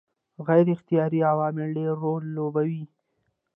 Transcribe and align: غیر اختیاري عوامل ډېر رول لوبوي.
غیر 0.47 0.67
اختیاري 0.75 1.19
عوامل 1.31 1.67
ډېر 1.77 1.91
رول 2.03 2.23
لوبوي. 2.35 2.83